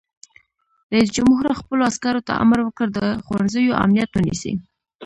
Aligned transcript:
رئیس 0.91 1.09
جمهور 1.15 1.45
خپلو 1.59 1.81
عسکرو 1.89 2.25
ته 2.27 2.33
امر 2.43 2.59
وکړ؛ 2.63 2.87
د 2.97 2.99
ښوونځیو 3.25 3.77
امنیت 3.83 4.09
ونیسئ! 4.13 4.53